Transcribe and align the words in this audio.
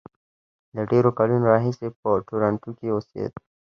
له 0.75 0.81
ډېرو 0.91 1.09
کلونو 1.17 1.45
راهیسې 1.51 1.87
په 1.99 2.09
ټورنټو 2.27 2.69
کې 2.77 2.87
اوسېد. 2.91 3.31